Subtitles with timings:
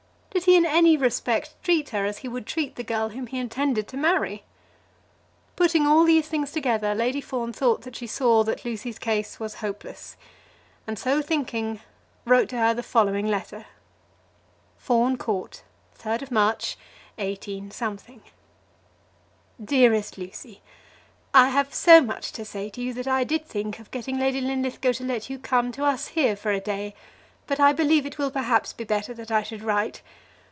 [0.33, 3.37] Did he in any respect treat her as he would treat the girl whom he
[3.37, 4.43] intended to marry?
[5.55, 9.55] Putting all these things together, Lady Fawn thought that she saw that Lucy's case was
[9.55, 10.15] hopeless;
[10.87, 11.79] and, so thinking,
[12.25, 13.65] wrote to her the following letter:
[14.79, 15.63] Fawn Court,
[15.99, 16.75] 3rd March,
[17.19, 17.71] 18.
[19.63, 20.61] DEAREST LUCY,
[21.35, 24.41] I have so much to say to you that I did think of getting Lady
[24.41, 26.95] Linlithgow to let you come to us here for a day,
[27.45, 30.01] but I believe it will perhaps be better that I should write.